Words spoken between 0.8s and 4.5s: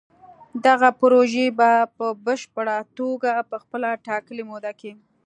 پروژې به په پشپړه توګه په خپله ټاکلې